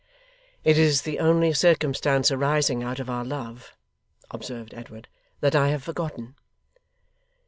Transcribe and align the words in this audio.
'It 0.63 0.79
is 0.79 1.03
the 1.03 1.19
only 1.19 1.53
circumstance 1.53 2.31
arising 2.31 2.81
out 2.81 2.99
of 2.99 3.07
our 3.07 3.23
love,' 3.23 3.75
observed 4.31 4.73
Edward, 4.73 5.07
'that 5.41 5.53
I 5.55 5.67
have 5.67 5.83
forgotten. 5.83 6.33